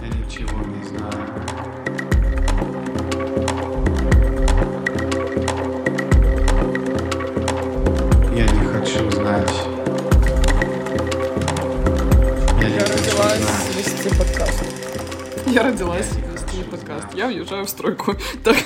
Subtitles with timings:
[0.00, 2.36] Я ничего не знаю.
[8.34, 9.52] Я не хочу знать.
[12.60, 13.76] Я Я родилась знать.
[13.76, 14.64] вести подкаст.
[15.46, 17.06] Я родилась вести подкаст.
[17.14, 18.14] Я уезжаю в стройку.
[18.44, 18.56] Так.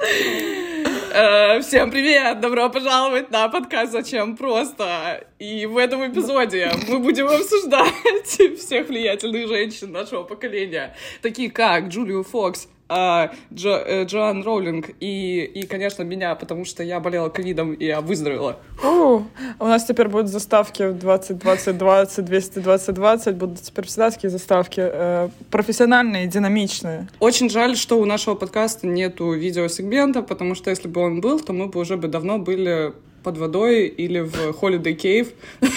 [0.00, 2.38] Э, Всем привет!
[2.38, 5.26] Добро пожаловать на подкаст «Зачем просто?».
[5.40, 12.22] И в этом эпизоде мы будем обсуждать всех влиятельных женщин нашего поколения, такие как Джулию
[12.22, 17.74] Фокс, а, Джо, э, Джоан Роулинг и, и, конечно, меня, потому что я болела ковидом,
[17.74, 18.58] и я выздоровела.
[18.82, 19.22] У,
[19.58, 23.36] у нас теперь будут заставки в 20, 20, 20, 200, 20, 20.
[23.36, 27.08] Будут теперь всегда такие заставки э, профессиональные, динамичные.
[27.20, 31.52] Очень жаль, что у нашего подкаста нету видеосегмента, потому что если бы он был, то
[31.52, 35.28] мы бы уже бы давно были под водой или в Holiday Cave.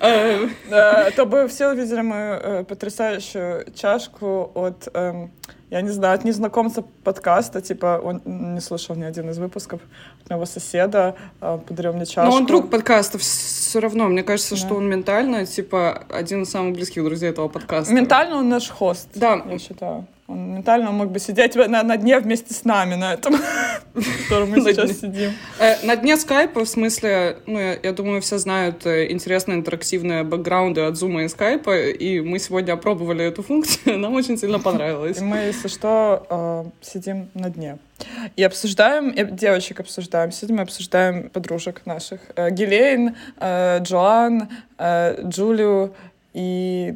[0.00, 5.30] Э, Э, То бы все увидели мою э, потрясающую чашку от, эм,
[5.70, 9.80] я не знаю, от незнакомца подкаста, типа он не слышал ни один из выпусков,
[10.24, 12.30] от моего соседа э, подарил мне чашку.
[12.30, 14.08] Но он друг подкаста все равно.
[14.08, 14.74] Мне кажется, что Да.
[14.76, 17.92] он ментально, типа, один из самых близких друзей этого подкаста.
[17.92, 19.42] Ментально он наш хост, Да.
[19.50, 20.06] я считаю.
[20.26, 23.34] Он ментально мог бы сидеть на, на дне вместе с нами на этом,
[24.28, 25.32] котором мы сейчас сидим.
[25.58, 30.82] Э, На дне скайпа, в смысле, ну, я, думаю, все знают э, интересные интерактивные бэкграунды
[30.82, 35.18] от зума и скайпа, и мы сегодня опробовали эту функцию, нам очень сильно понравилось.
[35.18, 37.78] Мы, если что, э, сидим на дне.
[38.36, 42.20] И обсуждаем, и девочек обсуждаем, сидим и обсуждаем подружек наших.
[42.36, 44.48] Э, Гелейн, э, Джоан,
[44.80, 45.94] Джулию
[46.34, 46.94] и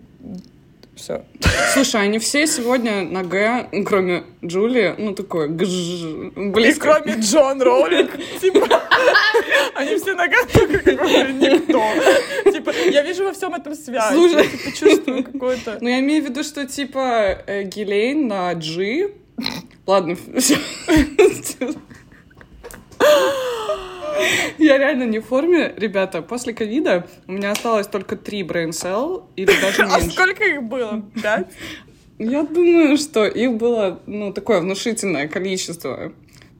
[0.94, 1.24] все.
[1.72, 8.10] Слушай, они все сегодня на Г, кроме Джулии, ну, такое гж, И кроме Джон Роллинг,
[8.40, 8.68] типа,
[9.74, 11.82] они все на только как бы никто.
[12.52, 14.12] Типа, я вижу во всем этом связь.
[14.12, 14.44] Слушай.
[14.44, 15.78] Я, типа, чувствую какое-то...
[15.80, 19.10] Ну, я имею в виду, что, типа, э, Гелейн на G...
[19.86, 20.56] Ладно, всё.
[24.58, 26.22] Я реально не в форме, ребята.
[26.22, 30.10] После ковида у меня осталось только три brain cell, или даже А меньше.
[30.10, 31.02] сколько их было?
[31.22, 31.48] Пять?
[32.18, 36.12] Я думаю, что их было, ну, такое внушительное количество.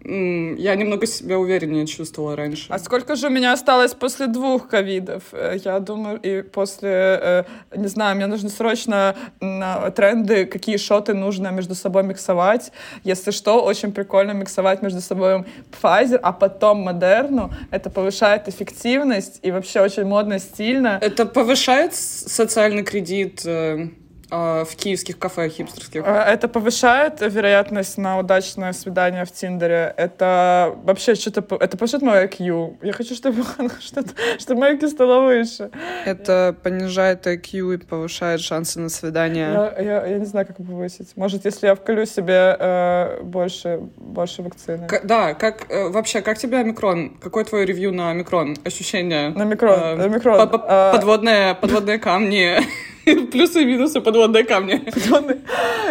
[0.05, 2.67] Я немного себя увереннее чувствовала раньше.
[2.69, 5.23] А сколько же у меня осталось после двух ковидов?
[5.33, 7.45] Э, Я думаю, и после, э,
[7.77, 12.73] не знаю, мне нужно срочно на тренды, какие шоты нужно между собой миксовать.
[13.05, 17.53] Если что, очень прикольно миксовать между собой Pfizer, а потом Модерну.
[17.71, 20.99] Это повышает эффективность и вообще очень модно, стильно.
[21.01, 23.89] Это повышает социальный кредит э,
[24.33, 26.03] в киевских кафе хипстерских?
[26.07, 29.93] Э, Это повышает вероятность на удачное свидание в Тиндере.
[29.97, 31.43] Это вообще что-то...
[31.43, 32.77] по- Это повышает мой IQ.
[32.83, 33.43] Я хочу, чтобы,
[33.81, 35.71] что-то, чтобы мой IQ стало выше.
[36.07, 39.51] Это понижает IQ и повышает шансы на свидание.
[39.53, 41.13] Я, я, я не знаю, как повысить.
[41.17, 44.87] Может, если я вколю себе э, больше, больше вакцины.
[44.89, 47.19] К- да, как э, вообще, как тебе омикрон?
[47.23, 48.57] Какое твое ревью на омикрон?
[48.65, 49.29] Ощущения?
[49.31, 49.79] На микрон.
[49.79, 50.41] Э, на микрон.
[50.41, 52.57] А, Подводные, подводные камни.
[53.33, 54.83] Плюсы и минусы подводные камни.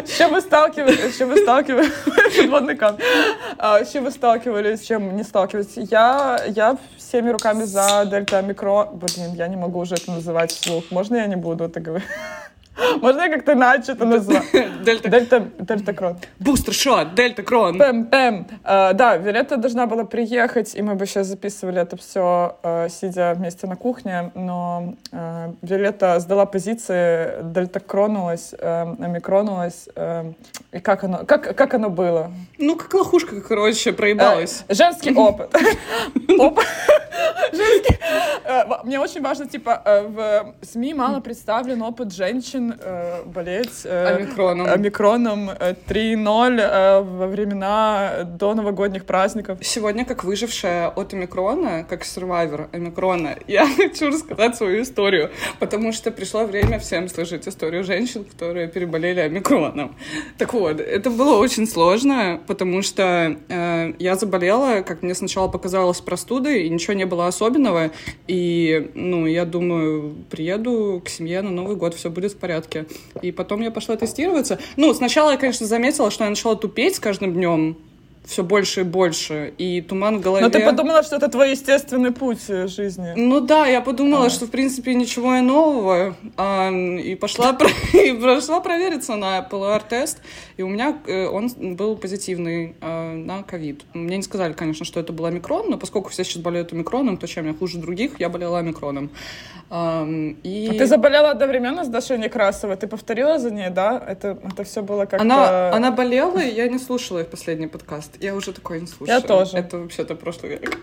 [0.06, 1.14] С чем вы сталкивались?
[1.14, 1.92] С чем вы сталкивались?
[2.38, 3.00] Подводный камень.
[3.58, 4.82] А, С чем вы сталкивались?
[4.82, 5.74] С чем не сталкивались?
[5.76, 8.88] Я, я всеми руками за дельта омикрон.
[8.94, 10.86] Блин, я не могу уже это называть вслух.
[10.92, 12.08] Можно я не буду это говорить?
[13.02, 14.52] Можно я как-то иначе это назвать?
[14.84, 15.10] Дельта.
[15.10, 16.18] Дельта, дельта крон.
[16.40, 17.78] Бустер шот, дельта крон.
[17.78, 18.48] Пэм, пэм.
[18.64, 22.58] А, да, Виолетта должна была приехать, и мы бы сейчас записывали это все,
[22.90, 29.88] сидя вместе на кухне, но э, Виолетта сдала позиции, дельтакронулась, э, омикронулась.
[29.96, 30.32] э,
[30.72, 32.32] и как оно, как, как оно было?
[32.58, 34.64] Ну, как лохушка, короче, проебалась.
[34.70, 35.54] Женский опыт.
[36.40, 36.66] Опыт.
[37.52, 37.98] Женский.
[38.86, 44.68] Мне очень важно, типа, в СМИ мало представлен опыт женщин э, болеть э, Омикроном.
[44.68, 49.58] омикроном э, 3.0 э, во времена до новогодних праздников.
[49.62, 56.12] Сегодня, как выжившая от омикрона, как survivor омикрона, я хочу рассказать свою историю, потому что
[56.12, 59.96] пришло время всем слышать историю женщин, которые переболели омикроном.
[60.38, 66.02] Так вот, это было очень сложно, потому что э, я заболела, как мне сначала показалось,
[66.02, 67.92] простудой, и ничего не было особенного,
[68.28, 72.51] и, ну, я думаю, приеду к семье на Новый год, все будет в порядке.
[73.22, 74.60] И потом я пошла тестироваться.
[74.76, 77.78] Ну, сначала я, конечно, заметила, что я начала тупеть с каждым днем,
[78.26, 80.46] все больше и больше, и туман в голове.
[80.46, 83.14] Но ты подумала, что это твой естественный путь э, жизни.
[83.16, 84.30] Ну да, я подумала, а.
[84.30, 87.58] что в принципе ничего и нового, а, и пошла
[87.94, 90.20] и прошла провериться на ПЛР-тест,
[90.58, 93.82] и у меня э, он был позитивный а, на ковид.
[93.94, 97.28] Мне не сказали, конечно, что это был омикрон, но поскольку все сейчас болеют омикроном, то
[97.28, 99.10] чем я хуже других, я болела омикроном.
[99.72, 100.70] И...
[100.70, 102.76] А ты заболела одновременно с Дашей Некрасовой?
[102.76, 104.04] Ты повторила за ней, да?
[104.06, 105.22] Это, это все было как-то...
[105.22, 108.18] Она, она болела, и я не слушала их последний подкаст.
[108.20, 109.20] Я уже такое не слушаю.
[109.20, 109.58] Я тоже.
[109.58, 110.78] Это вообще-то прошлый век.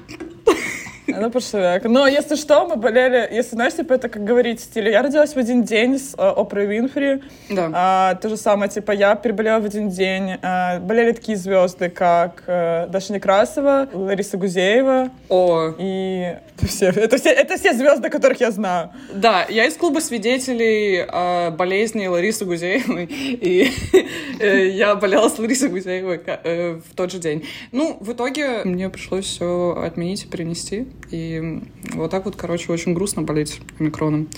[1.18, 1.84] Это прошлый век.
[1.84, 5.34] Но если что, мы болели, если, знаешь, типа, это как говорить в стиле, я родилась
[5.34, 7.22] в один день с э, Опрой Винфри.
[7.50, 7.70] Да.
[7.74, 10.36] А, то же самое, типа, я переболела в один день.
[10.42, 15.10] А, болели такие звезды, как а, Даша Некрасова, Лариса Гузеева.
[15.28, 15.74] О.
[15.78, 18.90] И это все, это все, это все звезды, которых я знаю.
[19.12, 23.04] Да, я из клуба свидетелей э, болезни Ларисы Гузеевой.
[23.10, 23.70] И
[24.40, 27.44] э, я болела с Ларисой Гузеевой э, в тот же день.
[27.70, 30.88] Ну, в итоге мне пришлось все отменить и перенести.
[31.10, 31.62] И
[31.94, 34.28] вот так вот, короче, очень грустно болеть омикроном.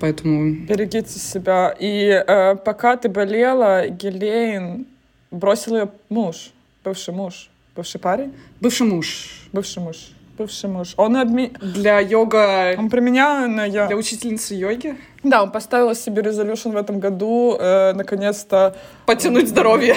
[0.00, 0.54] Поэтому...
[0.66, 1.74] Берегите себя.
[1.78, 4.86] И э, пока ты болела, Гелейн
[5.30, 6.52] бросил ее муж,
[6.84, 8.32] бывший муж, бывший парень?
[8.60, 9.48] Бывший муж.
[9.52, 10.12] Бывший муж.
[10.38, 10.94] Бывший муж.
[10.96, 11.50] Он обме...
[11.60, 12.76] Для йога...
[12.78, 13.88] Он применял на я...
[13.88, 14.96] Для учительницы йоги?
[15.24, 18.76] Да, он поставил себе резолюшн в этом году, э, наконец-то...
[19.04, 19.96] Подтянуть здоровье.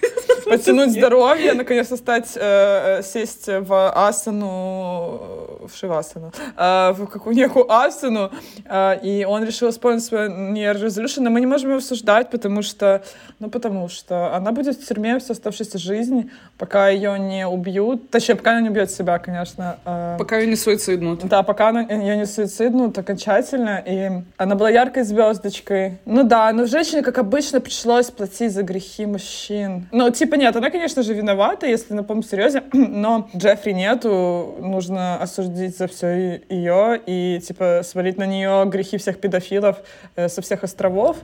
[0.46, 5.20] Подтянуть здоровье, наконец-то стать, э, э, сесть в асану,
[5.66, 8.30] в шивасану, э, в какую некую асану,
[8.64, 12.62] э, и он решил исполнить свой New Resolution, но мы не можем его обсуждать, потому
[12.62, 13.02] что,
[13.38, 18.34] ну, потому что она будет в тюрьме всю оставшуюся жизнь, пока ее не убьют, точнее,
[18.34, 19.78] пока она не убьет себя, конечно.
[19.84, 21.24] Э, пока ее не суициднут.
[21.28, 25.98] Да, пока она, ее не суициднут окончательно, и она была яркой звездочкой.
[26.04, 29.88] Ну да, но женщине, как обычно, пришлось платить за грехи мужчин.
[29.92, 35.20] Ну, типа, нет, она, конечно же, виновата, если на полном серьезе, но Джеффри нету, нужно
[35.20, 39.78] осудить за все ее и, типа, свалить на нее грехи всех педофилов
[40.16, 41.16] э, со всех островов.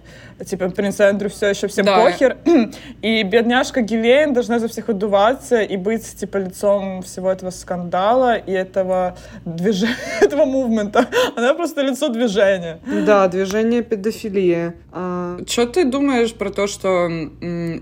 [0.44, 2.02] Типа, принц Эндрю все еще всем да.
[2.02, 2.36] похер.
[3.02, 8.52] И бедняжка Гилейн должна за всех отдуваться и быть, типа, лицом всего этого скандала и
[8.52, 11.06] этого движения, этого мувмента.
[11.36, 12.80] Она просто лицо движения.
[13.06, 14.72] Да, движение педофилии.
[14.92, 15.38] А...
[15.46, 17.08] Что ты думаешь про то, что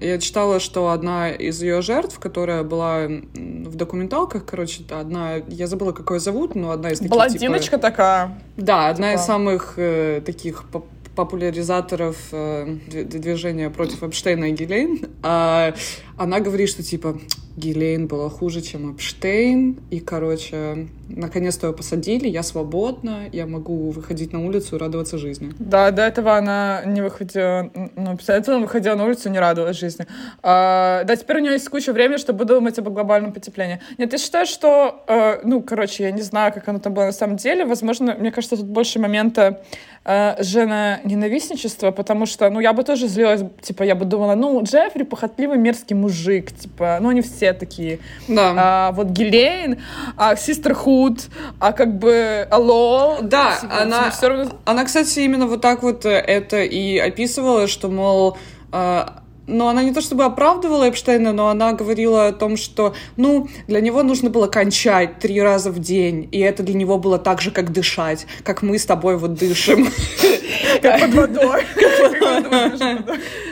[0.00, 5.92] я читала, что одна из ее жертв, которая была в документалках, короче, одна, я забыла,
[5.92, 8.38] как ее зовут, но одна из таких, Блондиночка типа, такая.
[8.56, 9.20] Да, одна типа...
[9.20, 10.64] из самых э, таких
[11.14, 15.74] популяризаторов э, движения против Эпштейна и Гилейн, а
[16.16, 17.18] она говорит, что типа
[17.56, 24.32] Гилейн была хуже, чем Эпштейн, и, короче, наконец-то ее посадили, я свободна, я могу выходить
[24.32, 25.52] на улицу и радоваться жизни.
[25.58, 30.06] Да, до этого она не выходила, ну, обязательно выходила на улицу и не радовалась жизни.
[30.42, 33.80] А, да, теперь у нее есть куча времени, чтобы думать об глобальном потеплении.
[33.98, 37.12] Нет, я считаю, что, э, ну, короче, я не знаю, как оно там было на
[37.12, 39.62] самом деле, возможно, мне кажется, тут больше момента
[40.04, 44.62] э, жена ненавистничества, потому что, ну, я бы тоже злилась, типа, я бы думала, ну,
[44.62, 47.98] Джеффри похотливый мерзкий мужик, типа, ну, они все такие.
[48.28, 48.54] Да.
[48.56, 49.82] А, вот Гилейн,
[50.16, 51.28] а Sisterhood,
[51.58, 53.18] а как бы Алло.
[53.22, 54.52] Да, типа, она, все равно...
[54.64, 58.36] она, кстати, именно вот так вот это и описывала, что, мол,
[58.72, 63.48] а, но она не то чтобы оправдывала Эпштейна, но она говорила о том, что, ну,
[63.66, 67.40] для него нужно было кончать три раза в день, и это для него было так
[67.40, 69.88] же, как дышать, как мы с тобой вот дышим.
[70.82, 71.64] Как под водой.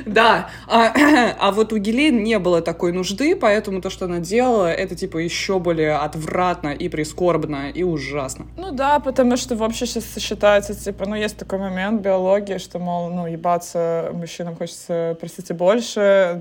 [0.06, 0.92] Да, а,
[1.38, 5.18] а вот у Гелен не было такой нужды, поэтому то, что она делала, это типа
[5.18, 8.46] еще более отвратно и прискорбно и ужасно.
[8.56, 13.10] Ну да, потому что вообще сейчас считается, типа, ну есть такой момент биологии, что, мол,
[13.10, 15.81] ну ебаться мужчинам хочется, простите, больше,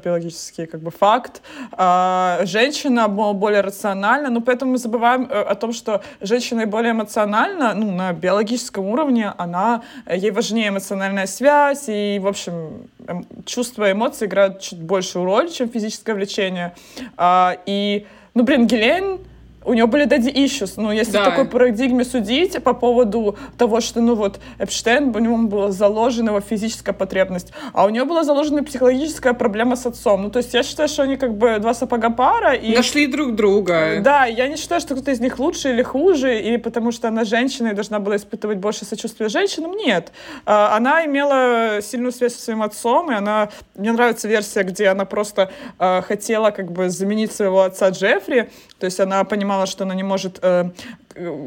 [0.04, 1.42] биологический как бы факт.
[1.72, 7.74] А женщина более рациональна, ну поэтому мы забываем э, о том, что женщина более эмоциональна,
[7.74, 13.90] ну на биологическом уровне она, э, ей важнее эмоциональная связь и, в общем, эм, чувства
[13.90, 16.74] и эмоции играют чуть большую роль, чем физическое влечение.
[17.18, 19.20] А, и, ну, блин, Гелен
[19.64, 20.74] у него были daddy issues.
[20.78, 21.24] Ну, если да.
[21.24, 26.30] в такой парадигме судить по поводу того, что, ну, вот, Эпштейн, у него была заложена
[26.30, 30.24] его физическая потребность, а у него была заложена психологическая проблема с отцом.
[30.24, 32.54] Ну, то есть я считаю, что они как бы два сапога пара.
[32.54, 32.76] И...
[32.76, 34.02] Нашли друг друга.
[34.02, 37.24] Да, я не считаю, что кто-то из них лучше или хуже, или потому что она
[37.24, 39.72] женщина и должна была испытывать больше сочувствия женщинам.
[39.74, 40.12] Нет.
[40.46, 43.50] А, она имела сильную связь со своим отцом, и она...
[43.76, 48.50] Мне нравится версия, где она просто а, хотела как бы заменить своего отца Джеффри,
[48.80, 50.70] то есть она понимала, что она не может э,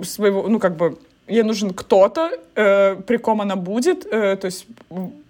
[0.02, 4.66] своего, ну, как бы, ей нужен кто-то, э, при ком она будет, э, то есть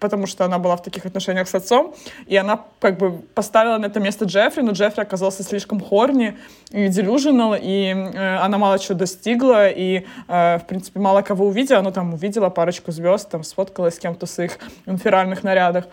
[0.00, 1.95] потому что она была в таких отношениях с отцом,
[2.26, 6.37] и она как бы поставила на это место Джеффри, но Джеффри оказался слишком хорни
[6.71, 11.81] и делюжинал, и э, она мало чего достигла, и, э, в принципе, мало кого увидела,
[11.83, 15.85] но там увидела парочку звезд, там сфоткалась с кем-то в своих инферальных нарядах.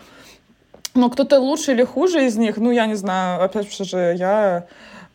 [0.94, 4.66] Но кто-то лучше или хуже из них, ну, я не знаю, опять же, я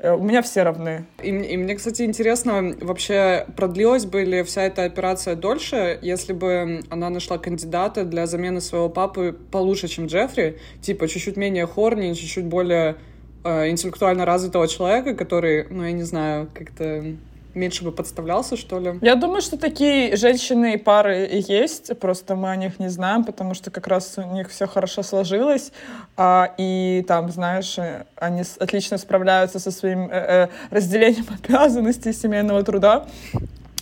[0.03, 1.05] у меня все равны.
[1.23, 6.81] И, и мне, кстати, интересно, вообще продлилась бы ли вся эта операция дольше, если бы
[6.89, 12.45] она нашла кандидата для замены своего папы получше, чем Джеффри, типа чуть-чуть менее хорни, чуть-чуть
[12.45, 12.97] более
[13.43, 17.15] э, интеллектуально развитого человека, который, ну, я не знаю, как-то
[17.57, 18.99] меньше бы подставлялся, что ли?
[19.01, 23.53] Я думаю, что такие женщины и пары есть, просто мы о них не знаем, потому
[23.53, 25.71] что как раз у них все хорошо сложилось,
[26.15, 27.77] а, и там, знаешь,
[28.15, 33.05] они отлично справляются со своим э, э, разделением обязанностей семейного труда.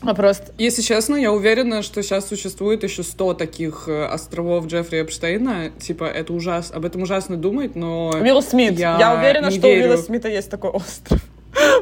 [0.02, 0.54] А просто...
[0.58, 5.72] Если честно, я уверена, что сейчас существует еще сто таких э, островов Джеффри Эпштейна.
[5.80, 8.10] Типа, это ужасно, об этом ужасно думать, но...
[8.10, 8.78] Уилл Смит.
[8.78, 9.86] Я, я уверена, что верю.
[9.86, 11.20] у Уилла Смита есть такой остров.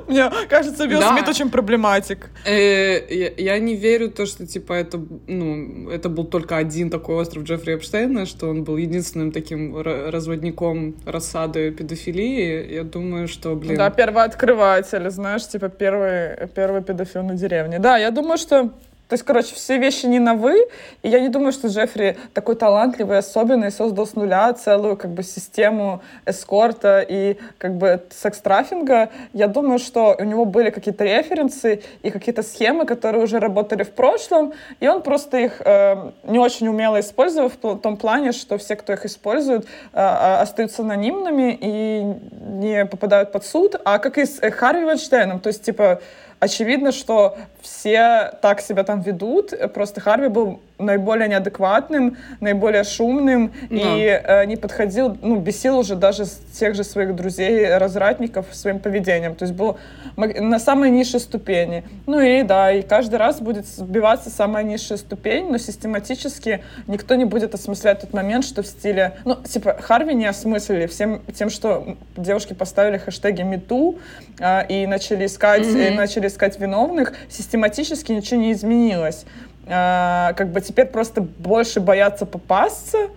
[0.08, 1.14] Мне кажется, Билл да.
[1.14, 2.30] Смит очень проблематик.
[2.46, 6.90] Э, я, я не верю в то, что, типа, это, ну, это был только один
[6.90, 12.74] такой остров Джеффри Эпштейна, что он был единственным таким разводником рассады педофилии.
[12.74, 13.78] Я думаю, что, блин...
[13.78, 17.80] Да, первооткрыватель, знаешь, типа, первый, первый педофил на деревне.
[17.80, 18.72] Да, я думаю, что
[19.10, 20.68] то есть, короче, все вещи не на «вы»,
[21.02, 25.24] и я не думаю, что Джеффри такой талантливый, особенный, создал с нуля целую как бы
[25.24, 29.10] систему эскорта и как бы секс-трафинга.
[29.34, 33.92] Я думаю, что у него были какие-то референсы и какие-то схемы, которые уже работали в
[33.92, 38.76] прошлом, и он просто их э, не очень умело использовал в том плане, что все,
[38.76, 42.04] кто их использует, э, э остаются анонимными и
[42.48, 46.02] не попадают под суд, а как и с э, Харви Вайнштейном, то есть, типа,
[46.44, 49.54] очевидно, что все так себя там ведут.
[49.74, 53.76] Просто Харви был наиболее неадекватным, наиболее шумным да.
[53.76, 59.36] и э, не подходил, ну, бесил уже даже тех же своих друзей, развратников своим поведением.
[59.36, 59.78] То есть был
[60.16, 61.84] на самой низшей ступени.
[62.06, 67.26] Ну и да, и каждый раз будет сбиваться самая низшая ступень, но систематически никто не
[67.26, 69.18] будет осмыслять тот момент, что в стиле...
[69.26, 74.00] Ну, типа, Харви не осмыслили всем тем, что девушки поставили хэштеги #MeToo
[74.40, 75.94] э, и начали искать, mm-hmm.
[75.94, 79.26] и начали искать виновных, систематически ничего не изменилось.
[79.66, 83.10] Э, как бы теперь просто больше боятся попасться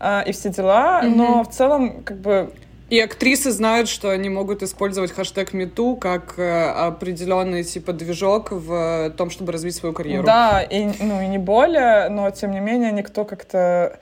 [0.00, 1.14] э, и все дела, mm-hmm.
[1.14, 2.52] но в целом как бы
[2.90, 9.10] и актрисы знают, что они могут использовать хэштег #MeToo как э, определенный типа движок в
[9.16, 10.24] том, чтобы развить свою карьеру.
[10.24, 13.98] Да, и ну и не более, но тем не менее никто как-то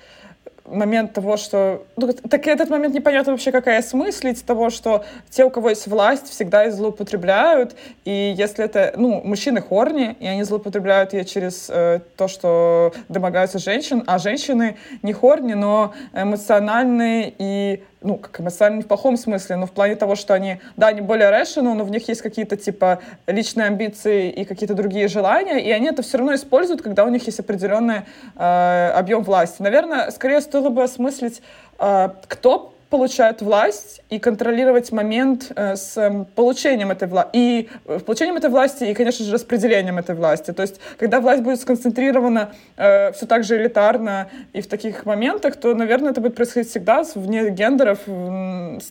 [0.66, 1.84] момент того, что...
[1.96, 6.28] Ну, так этот момент непонятно вообще, какая осмыслить того, что те, у кого есть власть,
[6.28, 8.94] всегда и злоупотребляют, и если это...
[8.96, 14.76] Ну, мужчины хорни, и они злоупотребляют ее через э, то, что домогаются женщин, а женщины
[15.02, 20.14] не хорни, но эмоциональные и ну, как эмоционально в плохом смысле, но в плане того,
[20.14, 24.44] что они, да, они более rational, но в них есть какие-то, типа, личные амбиции и
[24.44, 28.02] какие-то другие желания, и они это все равно используют, когда у них есть определенный
[28.36, 29.62] э, объем власти.
[29.62, 31.42] Наверное, скорее стоило бы осмыслить,
[31.78, 37.30] э, кто получают власть и контролировать момент э, с э, получением этой власти.
[37.32, 40.52] И э, получением этой власти, и, конечно же, распределением этой власти.
[40.52, 45.56] То есть, когда власть будет сконцентрирована э, все так же элитарно и в таких моментах,
[45.56, 48.00] то, наверное, это будет происходить всегда вне гендеров.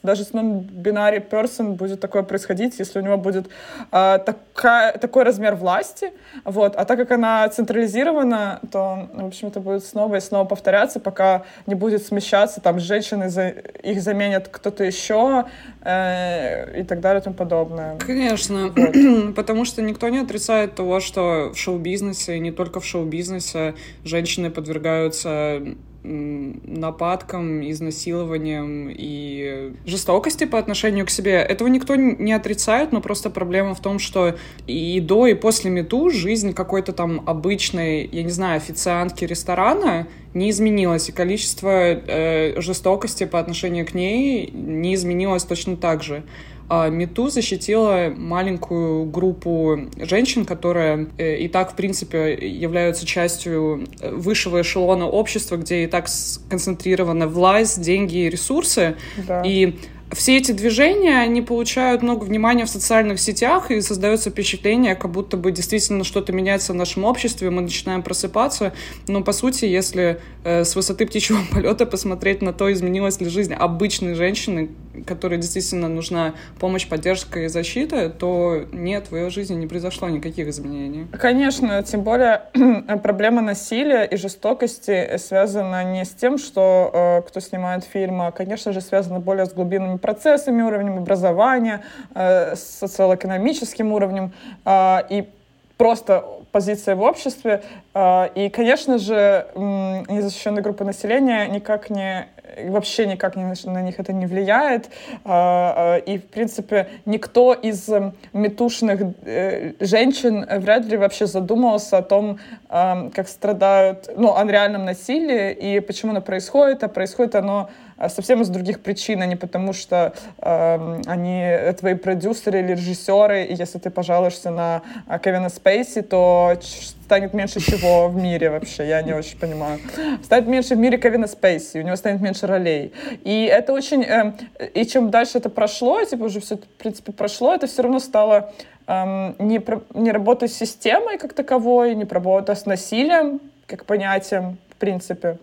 [0.01, 3.49] Даже с non-binary person будет такое происходить, если у него будет
[3.91, 6.11] э, такая, такой размер власти.
[6.43, 6.75] Вот.
[6.75, 11.43] А так как она централизирована, то, в общем, это будет снова и снова повторяться, пока
[11.67, 13.53] не будет смещаться там женщины за
[13.91, 15.45] их заменят кто-то еще
[15.81, 17.97] э, и так далее и тому подобное.
[17.97, 19.35] Конечно, вот.
[19.35, 25.61] потому что никто не отрицает того, что в шоу-бизнесе, не только в шоу-бизнесе, женщины подвергаются
[26.03, 31.33] нападкам, изнасилованиям и жестокости по отношению к себе.
[31.33, 34.35] Этого никто не отрицает, но просто проблема в том, что
[34.67, 40.49] и до, и после мету жизнь какой-то там обычной, я не знаю, официантки ресторана не
[40.49, 46.23] изменилось, и количество э, жестокости по отношению к ней не изменилось точно так же.
[46.73, 54.09] А Мету защитила маленькую группу женщин, которые э, и так, в принципе, являются частью э,
[54.09, 58.95] высшего эшелона общества, где и так сконцентрирована власть, деньги и ресурсы.
[59.27, 59.43] Да.
[59.45, 59.75] И
[60.13, 65.37] все эти движения, они получают много внимания в социальных сетях, и создается впечатление, как будто
[65.37, 68.73] бы действительно что-то меняется в нашем обществе, мы начинаем просыпаться.
[69.07, 73.53] Но, по сути, если э, с высоты птичьего полета посмотреть на то, изменилась ли жизнь
[73.53, 74.69] обычной женщины,
[75.05, 80.47] которой действительно нужна помощь, поддержка и защита, то нет, в ее жизни не произошло никаких
[80.47, 81.07] изменений.
[81.19, 82.43] Конечно, тем более
[83.03, 88.73] проблема насилия и жестокости связана не с тем, что э, кто снимает фильм, а, конечно
[88.73, 91.83] же, связана более с глубинными процессами, уровнем образования,
[92.13, 94.33] э, с социально-экономическим уровнем.
[94.65, 95.29] Э, и
[95.77, 97.63] просто позиция в обществе.
[97.93, 102.27] А, и, конечно же, незащищенные группы населения никак не
[102.67, 104.89] вообще никак не, на них это не влияет.
[105.23, 107.89] А, а, и, в принципе, никто из
[108.33, 112.39] метушных э, женщин вряд ли вообще задумывался о том,
[112.69, 116.83] как страдают, ну, о реальном насилии и почему оно происходит.
[116.83, 117.69] А происходит оно
[118.09, 123.55] совсем из других причин, а не потому, что э, они твои продюсеры или режиссеры, и
[123.55, 129.01] если ты пожалуешься на а, Кевина Спейси, то станет меньше чего в мире вообще, я
[129.01, 129.79] не очень понимаю.
[130.23, 132.93] Станет меньше в мире Кевина Спейси, у него станет меньше ролей.
[133.23, 134.03] И это очень...
[134.03, 134.33] Э,
[134.73, 138.53] и чем дальше это прошло, типа уже все, в принципе, прошло, это все равно стало
[138.87, 139.61] эм, не,
[139.93, 145.37] не работа с системой как таковой, не работа с насилием как понятием, принципе.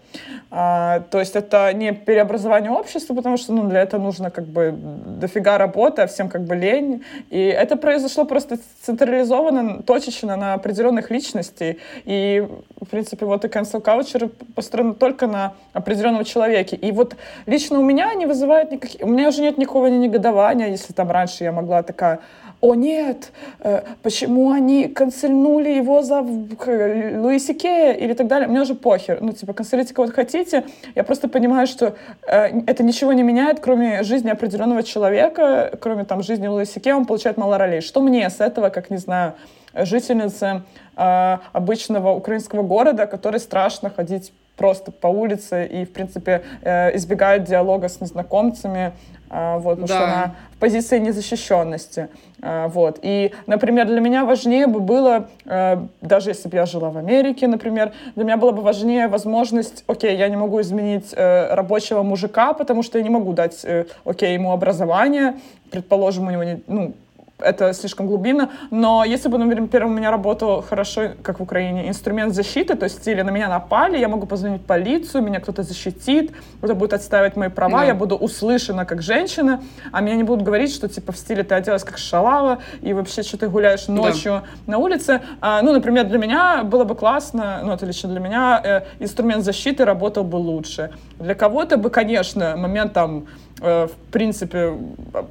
[0.51, 4.75] А, то есть это не переобразование общества, потому что ну, для этого нужно как бы
[5.21, 7.05] дофига работы, а всем как бы лень.
[7.31, 11.79] И это произошло просто централизованно, точечно на определенных личностей.
[12.05, 12.47] И,
[12.81, 16.77] в принципе, вот и cancel culture построена только на определенном человеке.
[16.77, 17.17] И вот
[17.47, 19.01] лично у меня не вызывает никаких...
[19.03, 22.19] У меня уже нет никакого негодования, если там раньше я могла такая
[22.61, 28.49] о нет, э, почему они канцельнули его за Луиси Кея или так далее.
[28.49, 29.19] Мне уже похер.
[29.21, 30.65] Ну, типа, канцелите кого-то хотите.
[30.95, 31.95] Я просто понимаю, что
[32.27, 37.07] э, это ничего не меняет, кроме жизни определенного человека, кроме там жизни Луиси Кея, он
[37.07, 37.81] получает мало ролей.
[37.81, 39.35] Что мне с этого, как, не знаю,
[39.75, 40.63] жительницы
[40.97, 47.45] э, обычного украинского города, которой страшно ходить просто по улице и, в принципе, э, избегает
[47.45, 48.93] диалога с незнакомцами,
[49.31, 49.95] вот, потому да.
[49.95, 52.09] что она в позиции незащищенности.
[52.43, 52.99] Э, вот.
[53.03, 57.47] И, например, для меня важнее бы было, э, даже если бы я жила в Америке,
[57.47, 62.53] например, для меня было бы важнее возможность, окей, я не могу изменить э, рабочего мужика,
[62.53, 65.37] потому что я не могу дать, э, окей, ему образование,
[65.71, 66.95] предположим, у него не, ну,
[67.39, 72.35] это слишком глубинно, но если бы, например, у меня работал хорошо, как в Украине, инструмент
[72.35, 76.33] защиты, то есть или на меня напали, я могу позвонить в полицию, меня кто-то защитит,
[76.59, 77.85] кто-то будет отстаивать мои права, да.
[77.85, 81.55] я буду услышана как женщина, а меня не будут говорить, что типа в стиле ты
[81.55, 84.73] оделась как шалава, и вообще что ты гуляешь ночью да.
[84.73, 85.23] на улице.
[85.41, 89.45] А, ну, например, для меня было бы классно, ну, это лично для меня, э, инструмент
[89.45, 90.91] защиты работал бы лучше.
[91.19, 93.27] Для кого-то бы, конечно, момент там
[93.61, 94.73] в принципе,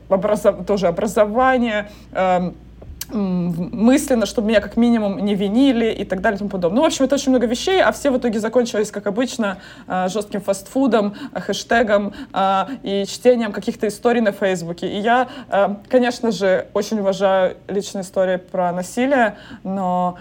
[0.10, 0.66] образов...
[0.66, 2.56] тоже образование, эм,
[3.10, 6.78] мысленно, чтобы меня как минимум не винили и так далее и тому подобное.
[6.78, 10.10] Ну, в общем, это очень много вещей, а все в итоге закончились, как обычно, э,
[10.10, 12.14] жестким фастфудом, э, хэштегом
[12.84, 14.88] и чтением каких-то историй на Фейсбуке.
[14.88, 15.28] И я,
[15.88, 20.18] конечно же, очень уважаю личные истории про насилие, но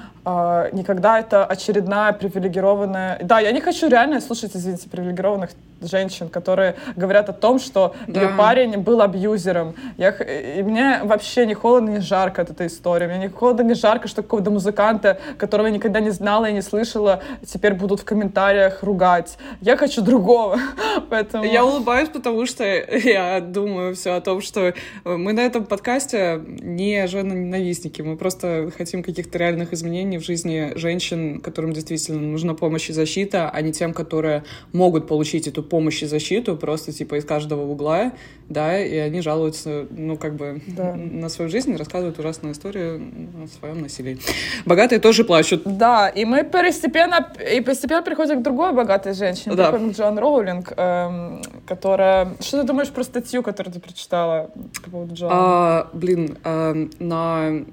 [0.72, 3.20] никогда это очередная привилегированная...
[3.22, 8.22] Да, я не хочу реально слушать, извините, привилегированных женщин, которые говорят о том, что да.
[8.22, 9.74] ее парень был абьюзером.
[9.98, 13.06] Я, и мне вообще не холодно, не жарко от этой истории.
[13.06, 16.62] Мне не холодно, не жарко, что какого-то музыканта, которого я никогда не знала и не
[16.62, 19.38] слышала, теперь будут в комментариях ругать.
[19.60, 20.58] Я хочу другого.
[21.10, 21.44] Поэтому...
[21.44, 24.72] Я улыбаюсь, потому что я думаю все о том, что
[25.04, 28.02] мы на этом подкасте не женоненавистники.
[28.02, 33.50] Мы просто хотим каких-то реальных изменений в жизни женщин, которым действительно нужна помощь и защита,
[33.50, 38.12] а не тем, которые могут получить эту помощь и защиту просто типа из каждого угла,
[38.48, 40.94] да, и они жалуются, ну, как бы да.
[40.94, 43.02] на свою жизнь, рассказывают ужасную историю
[43.42, 44.18] о своем насилии.
[44.64, 45.62] Богатые тоже плачут.
[45.64, 49.72] Да, и мы постепенно, и постепенно приходим к другой богатой женщине, да.
[49.72, 52.34] такой Джон Роулинг, эм, которая...
[52.40, 54.50] Что ты думаешь про статью, которую ты прочитала
[54.84, 55.32] по поводу Джона?
[55.34, 57.64] А, блин, э, на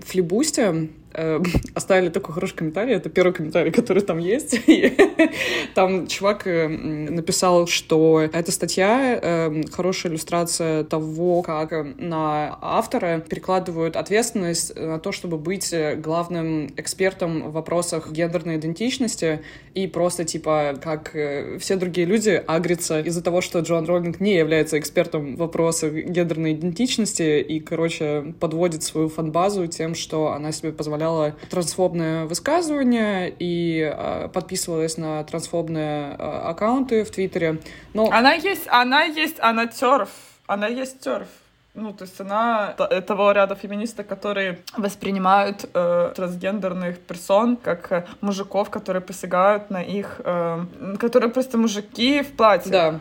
[0.00, 0.88] флибусте
[1.74, 2.94] оставили такой хороший комментарий.
[2.94, 4.60] Это первый комментарий, который там есть.
[5.74, 13.96] там чувак э, написал, что эта статья э, хорошая иллюстрация того, как на автора перекладывают
[13.96, 19.42] ответственность на то, чтобы быть главным экспертом в вопросах гендерной идентичности
[19.74, 24.34] и просто, типа, как э, все другие люди, агрятся из-за того, что Джоан Роллинг не
[24.34, 30.72] является экспертом в вопросах гендерной идентичности и, короче, подводит свою фанбазу тем, что она себе
[30.72, 37.58] позволяет позволяла трансфобное высказывание и э, подписывалась на трансфобные э, аккаунты в Твиттере.
[37.94, 38.08] Но...
[38.10, 40.10] Она есть, она есть, она терф,
[40.46, 41.26] она есть терф.
[41.74, 42.74] Ну, то есть она
[43.06, 50.20] того ряда феминисток, которые воспринимают э, трансгендерных персон как э, мужиков, которые посягают на их...
[50.24, 50.64] Э,
[51.00, 52.70] которые просто мужики в платье.
[52.70, 53.00] Да.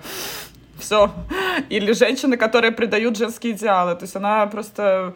[0.80, 1.12] Все.
[1.70, 3.96] Или женщины, которые придают женские идеалы.
[3.96, 5.14] То есть она просто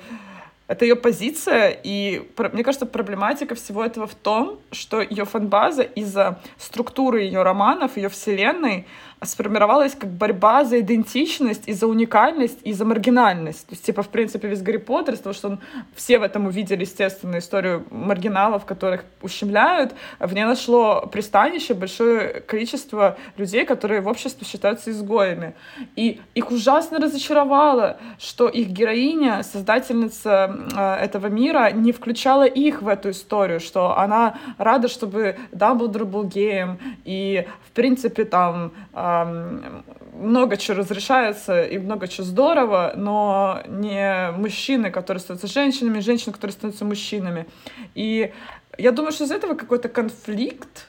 [0.67, 6.39] это ее позиция, и мне кажется, проблематика всего этого в том, что ее фанбаза из-за
[6.57, 8.87] структуры ее романов, ее вселенной,
[9.25, 13.67] сформировалась как борьба за идентичность и за уникальность и за маргинальность.
[13.67, 15.59] То есть, типа, в принципе, весь Гарри Поттер, того, что он,
[15.95, 23.17] все в этом увидели, естественно, историю маргиналов, которых ущемляют, в ней нашло пристанище большое количество
[23.37, 25.55] людей, которые в обществе считаются изгоями.
[25.95, 32.87] И их ужасно разочаровало, что их героиня, создательница э, этого мира, не включала их в
[32.87, 40.57] эту историю, что она рада, чтобы Дамблдор был геем, и, в принципе, там э, много
[40.57, 46.85] чего разрешается и много чего здорово, но не мужчины, которые становятся женщинами, женщины, которые становятся
[46.85, 47.45] мужчинами.
[47.95, 48.33] И
[48.77, 50.87] я думаю, что из этого какой-то конфликт,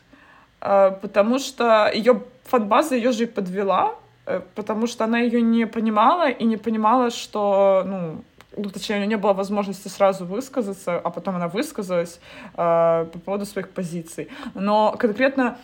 [0.60, 3.94] а, потому что ее фанбаза ее же и подвела,
[4.26, 8.24] э, потому что она ее не понимала и не понимала, что, ну,
[8.56, 12.20] ну, точнее, у нее не было возможности сразу высказаться, а потом она высказалась
[12.54, 14.28] э, по поводу своих позиций.
[14.54, 15.58] Но конкретно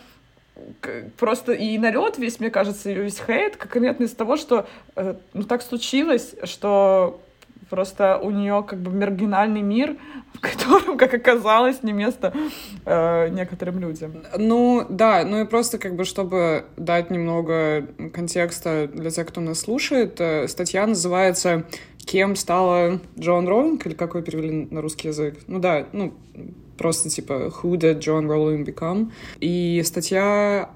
[1.17, 5.15] просто и налет весь, мне кажется, и весь хейт, как конкретно из того, что э,
[5.33, 7.21] ну так случилось, что
[7.69, 9.97] просто у нее как бы маргинальный мир,
[10.33, 12.33] в котором, как оказалось, не место
[12.85, 14.23] э, некоторым людям.
[14.37, 19.61] Ну, да, ну и просто как бы, чтобы дать немного контекста для тех, кто нас
[19.61, 21.63] слушает, э, статья называется
[22.05, 25.39] «Кем стала Джон Роулинг?» или как вы перевели на русский язык?
[25.47, 26.13] Ну да, ну,
[26.77, 30.69] просто типа «Who did John Rowling become?» И статья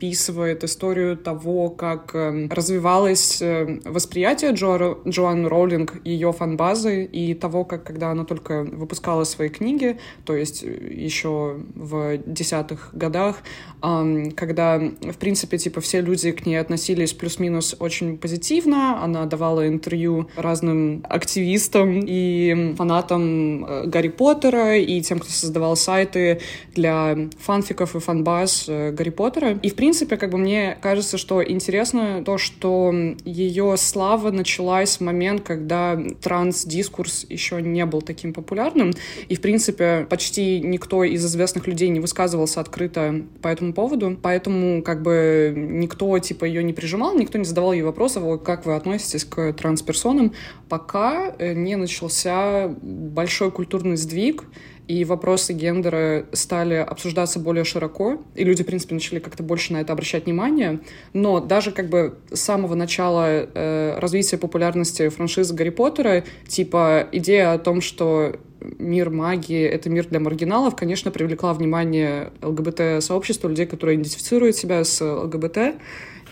[0.00, 7.64] описывает историю того, как эм, развивалось э, восприятие Джо, Джоан Роулинг, ее фанбазы и того,
[7.64, 13.36] как когда она только выпускала свои книги, то есть э, еще в десятых годах,
[13.80, 20.28] когда, в принципе, типа все люди к ней относились плюс-минус очень позитивно, она давала интервью
[20.36, 26.40] разным активистам и фанатам э, Гарри Поттера и тем, кто создавал сайты
[26.74, 29.58] для фанфиков и фанбаз Гарри Поттера.
[29.62, 34.98] И, в принципе, принципе, как бы мне кажется, что интересно то, что ее слава началась
[34.98, 38.92] в момент, когда транс-дискурс еще не был таким популярным,
[39.28, 44.80] и, в принципе, почти никто из известных людей не высказывался открыто по этому поводу, поэтому,
[44.84, 49.24] как бы, никто, типа, ее не прижимал, никто не задавал ей вопросов, как вы относитесь
[49.24, 50.34] к трансперсонам,
[50.68, 54.44] пока э, не начался большой культурный сдвиг,
[54.90, 59.80] и вопросы гендера стали обсуждаться более широко, и люди, в принципе, начали как-то больше на
[59.80, 60.80] это обращать внимание.
[61.12, 67.52] Но даже как бы с самого начала э, развития популярности франшизы Гарри Поттера, типа идея
[67.52, 68.34] о том, что
[68.80, 75.00] мир магии— это мир для маргиналов, конечно, привлекла внимание ЛГБТ-сообщества, людей, которые идентифицируют себя с
[75.00, 75.76] ЛГБТ,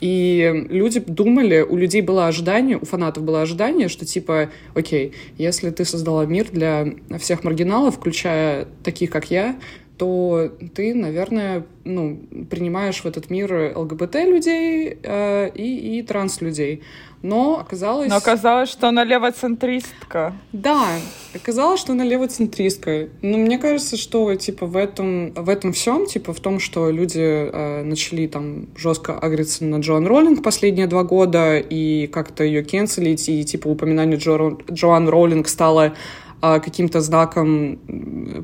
[0.01, 5.71] и люди думали, у людей было ожидание, у фанатов было ожидание, что типа, окей, если
[5.71, 9.57] ты создала мир для всех маргиналов, включая таких, как я,
[9.99, 16.83] то ты, наверное, ну, принимаешь в этот мир ЛГБТ людей э, и, и транс людей
[17.23, 18.09] но оказалось...
[18.09, 20.35] Но оказалось, что она левоцентристка.
[20.53, 20.87] Да,
[21.35, 23.09] оказалось, что она левоцентристка.
[23.23, 27.21] Но мне кажется, что, типа, в этом, в этом всем, типа, в том, что люди
[27.21, 33.29] э, начали там жестко агриться на Джоан Роллинг последние два года и как-то ее кенселить,
[33.29, 35.95] и, типа, упоминание Джо, Джоан Роллинг стало
[36.41, 37.79] каким-то знаком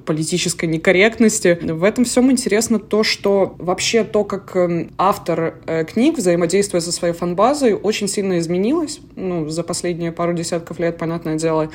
[0.04, 1.58] политической некорректности.
[1.62, 6.92] В этом всем интересно то, что вообще то, как эм, автор э, книг взаимодействует со
[6.92, 11.70] своей фанбазой, очень сильно изменилось ну, за последние пару десятков лет, понятное дело.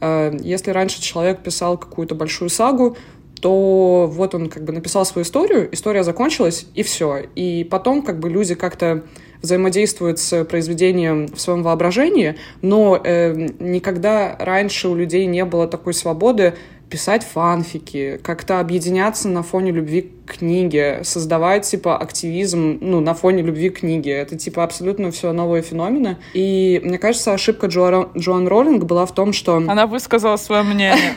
[0.00, 2.96] Э, если раньше человек писал какую-то большую сагу,
[3.40, 7.24] то вот он как бы написал свою историю, история закончилась, и все.
[7.34, 9.04] И потом как бы люди как-то
[9.42, 15.94] взаимодействуют с произведением в своем воображении, но э, никогда раньше у людей не было такой
[15.94, 16.54] свободы
[16.88, 23.70] писать фанфики, как-то объединяться на фоне любви книге, создавать, типа, активизм, ну, на фоне любви
[23.70, 24.12] к книге.
[24.12, 26.18] Это, типа, абсолютно все новые феномены.
[26.34, 29.56] И, мне кажется, ошибка Джоан, Джоан Роллинг была в том, что...
[29.56, 31.14] Она высказала свое мнение.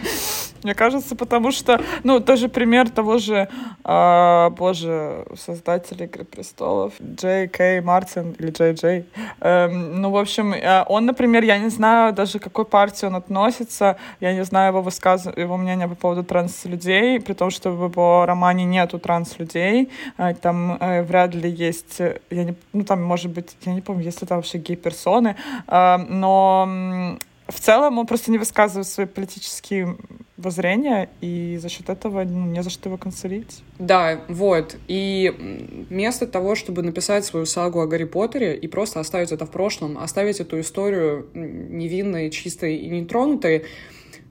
[0.64, 3.48] Мне кажется, потому что, ну, тоже пример того же,
[3.86, 9.06] э, боже, создателя «Игры престолов», Джей Кей Мартин или Джей Джей.
[9.40, 13.16] Эм, ну, в общем, э, он, например, я не знаю даже, к какой партии он
[13.16, 15.28] относится, я не знаю его высказ...
[15.38, 20.78] его мнения по поводу транс-людей, при том, что в его романе нету транс-людей, э, там
[20.80, 24.28] э, вряд ли есть, я не, ну, там, может быть, я не помню, есть ли
[24.28, 25.36] там вообще гей-персоны,
[25.68, 27.18] э, но
[27.50, 29.98] в целом он просто не высказывает свои политические
[30.38, 33.64] воззрения, и за счет этого ну, не за что его канцелить.
[33.80, 34.78] Да, вот.
[34.88, 39.52] И вместо того, чтобы написать свою сагу о Гарри Поттере и просто оставить это в
[39.52, 43.66] прошлом, оставить эту историю невинной, чистой и нетронутой,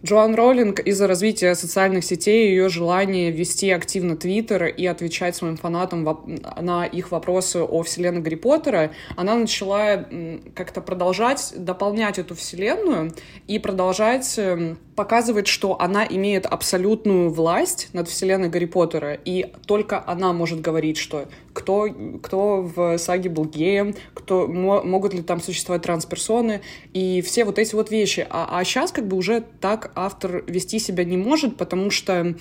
[0.04, 5.56] Джоан Роллинг из-за развития социальных сетей и ее желания вести активно Твиттер и отвечать своим
[5.56, 6.06] фанатам
[6.61, 10.06] на их вопросы о вселенной Гарри Поттера, она начала
[10.54, 13.12] как-то продолжать дополнять эту вселенную
[13.48, 20.02] и продолжать эм, показывать, что она имеет абсолютную власть над вселенной Гарри Поттера, и только
[20.06, 21.26] она может говорить, что
[21.59, 21.88] кто,
[22.23, 26.61] кто в саге был геем, кто, могут ли там существовать трансперсоны,
[26.92, 28.25] и все вот эти вот вещи.
[28.31, 32.37] А, а сейчас как бы уже так автор вести себя не может, потому что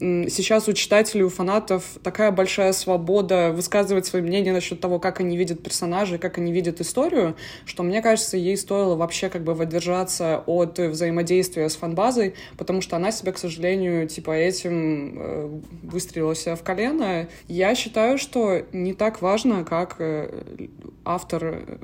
[0.00, 5.36] сейчас у читателей, у фанатов такая большая свобода высказывать свои мнения насчет того, как они
[5.36, 7.34] видят персонажей, как они видят историю,
[7.64, 12.96] что, мне кажется, ей стоило вообще как бы воздержаться от взаимодействия с фанбазой, потому что
[12.96, 17.28] она себя, к сожалению, типа этим э, выстрелила себя в колено.
[17.48, 20.68] Я считаю, что не так важно, как э,
[21.04, 21.78] автор, э,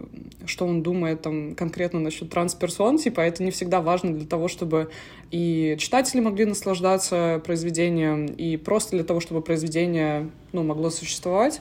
[0.46, 4.90] что он думает там конкретно насчет трансперсон, типа это не всегда важно для того, чтобы
[5.30, 11.60] и читатели могли наслаждаться произведением, и просто для того, чтобы произведение ну, могло существовать.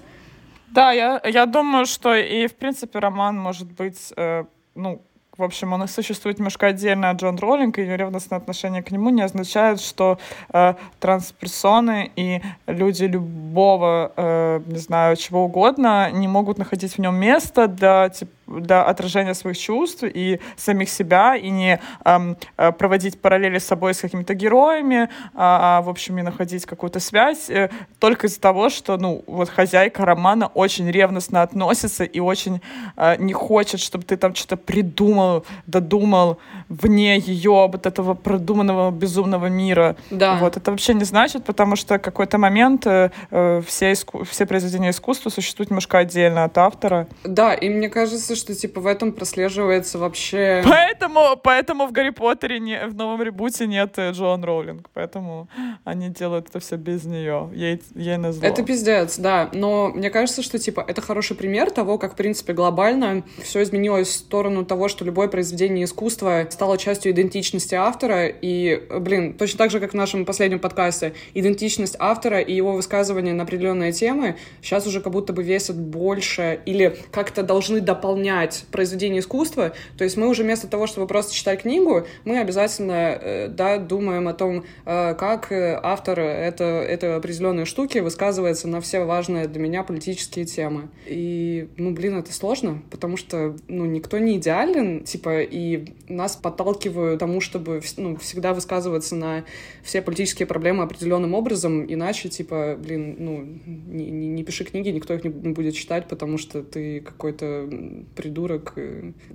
[0.68, 5.02] Да, я, я думаю, что и, в принципе, роман может быть, э, ну,
[5.38, 9.24] в общем, он существует немножко отдельно от Джон Роллинга, и ревностное отношение к нему не
[9.24, 10.20] означает, что
[10.54, 17.16] э, трансперсоны и люди любого, э, не знаю, чего угодно не могут находить в нем
[17.16, 22.38] место для, типа, для отражения своих чувств и самих себя, и не эм,
[22.78, 27.50] проводить параллели с собой с какими-то героями, а, а в общем, не находить какую-то связь
[27.50, 27.70] э,
[28.00, 32.62] только из-за того, что, ну, вот хозяйка романа очень ревностно относится и очень
[32.98, 35.23] э, не хочет, чтобы ты там что-то придумал,
[35.68, 36.38] додумал
[36.70, 39.96] вне ее вот этого продуманного безумного мира.
[40.10, 40.38] Да.
[40.40, 44.90] Вот, это вообще не значит, потому что какой-то момент э, э все, иску- все произведения
[44.90, 47.08] искусства существуют немножко отдельно от автора.
[47.24, 50.64] Да, и мне кажется, что, типа, в этом прослеживается вообще...
[50.64, 55.48] Поэтому, поэтому в Гарри Поттере, не, в новом ребуте нет э, Джоан Роулинг, поэтому
[55.84, 58.46] они делают это все без нее, ей, ей назло.
[58.46, 62.54] Это пиздец, да, но мне кажется, что, типа, это хороший пример того, как, в принципе,
[62.54, 68.82] глобально все изменилось в сторону того, что любое произведение искусства стало частью идентичности автора, и,
[69.00, 73.44] блин, точно так же, как в нашем последнем подкасте, идентичность автора и его высказывания на
[73.44, 79.74] определенные темы сейчас уже как будто бы весят больше или как-то должны дополнять произведение искусства.
[80.00, 84.28] То есть мы уже вместо того, чтобы просто читать книгу, мы обязательно э, да, думаем
[84.28, 89.62] о том, э, как э, автор это, это определенные штуки высказывается на все важные для
[89.62, 90.90] меня политические темы.
[91.06, 97.20] И, ну, блин, это сложно, потому что, ну, никто не идеален, типа, и нас подталкивают
[97.20, 99.44] тому, чтобы, ну, всегда высказываться на
[99.84, 105.14] все политические проблемы определенным образом, иначе, типа, блин, ну, не, не, не пиши книги, никто
[105.14, 107.70] их не будет читать, потому что ты какой-то
[108.16, 108.74] придурок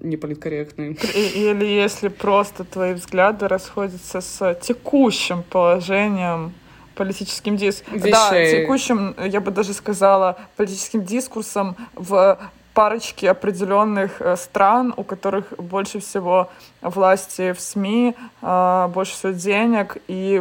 [0.00, 0.98] неполиткорректный.
[1.14, 6.54] Или если просто твои взгляды расходятся с текущим положением
[6.98, 8.10] политическим дискурсом.
[8.10, 12.38] Да, текущим, я бы даже сказала, политическим дискурсом в
[12.78, 16.48] парочке определенных э, стран, у которых больше всего
[16.80, 20.40] власти в СМИ, э, больше всего денег и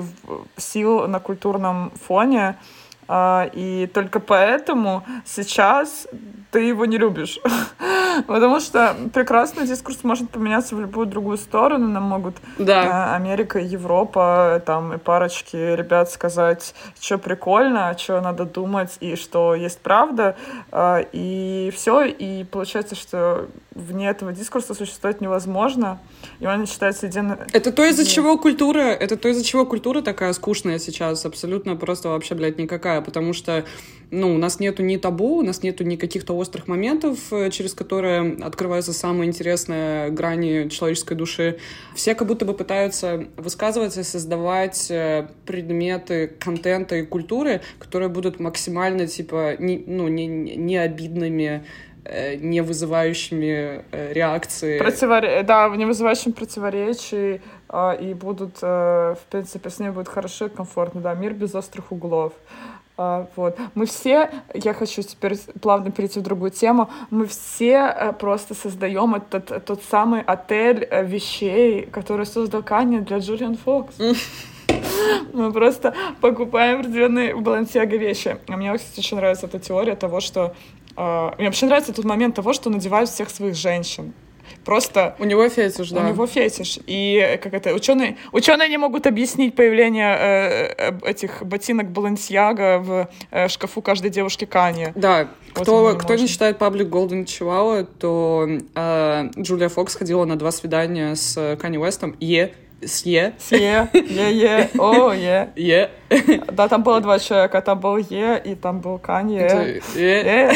[0.55, 2.55] сил на культурном фоне.
[3.07, 6.07] А, и только поэтому сейчас
[6.51, 7.39] ты его не любишь.
[8.27, 11.87] Потому что прекрасный дискурс может поменяться в любую другую сторону.
[11.87, 13.11] Нам могут да.
[13.11, 19.55] Э, Америка, Европа, там и парочки ребят сказать, что прикольно, что надо думать, и что
[19.55, 20.35] есть правда.
[20.71, 22.03] А, и все.
[22.05, 25.99] И получается, что вне этого дискурса существовать невозможно,
[26.39, 27.37] и он считается единым...
[27.53, 32.09] Это то, из-за чего культура, это то, из-за чего культура такая скучная сейчас, абсолютно просто
[32.09, 33.65] вообще, блядь, никакая, потому что,
[34.11, 37.73] ну, у нас нету ни табу, у нас нету ни каких-то острых моментов, э, через
[37.73, 41.57] которые открываются самые интересные грани человеческой души.
[41.95, 49.07] Все как будто бы пытаются высказываться, создавать э, предметы контента и культуры, которые будут максимально,
[49.07, 51.63] типа, не, ну, не, не обидными,
[52.37, 54.79] не вызывающими э, реакции.
[54.79, 55.43] Противоре...
[55.43, 60.49] Да, не вызывающими противоречий, а, и будут, э, в принципе, с ними будет хорошо и
[60.49, 62.33] комфортно, да, мир без острых углов.
[62.97, 63.57] А, вот.
[63.75, 69.65] Мы все, я хочу теперь плавно перейти в другую тему, мы все просто создаем этот,
[69.65, 73.95] тот самый отель вещей, который создал Канни для Джулиан Фокс.
[75.33, 78.37] Мы просто покупаем определенные балансиага вещи.
[78.47, 80.55] А мне, кстати, очень нравится эта теория того, что
[80.97, 84.13] мне вообще нравится тот момент того, что надевают всех своих женщин.
[84.67, 86.01] Просто У него фетиш, да.
[86.01, 86.79] у него фетиш.
[86.87, 92.79] И э, как это, ученые, ученые не могут объяснить появление э, э, этих ботинок Балансьяга
[92.79, 94.89] в э, шкафу каждой девушки Кани.
[94.95, 100.25] Да, Вот кто, не кто не считает паблик Golden Chihuahua, то э, Джулия Фокс ходила
[100.25, 102.15] на два свидания с Канни Уэстом.
[102.19, 102.53] Е,
[102.85, 105.49] с Е, Е, е, е, о, е.
[105.55, 105.89] Е,
[106.51, 109.81] Да, там было два человека, там был Е, и там был Канье.
[109.95, 110.51] Е.